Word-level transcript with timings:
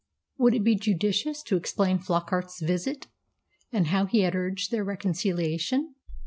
Would 0.39 0.55
it 0.55 0.63
be 0.63 0.73
judicious 0.73 1.43
to 1.43 1.55
explain 1.55 1.99
Flockart's 1.99 2.59
visit, 2.59 3.05
and 3.71 3.85
how 3.89 4.07
he 4.07 4.21
had 4.21 4.33
urged 4.33 4.71
their 4.71 4.83
reconciliation? 4.83 5.93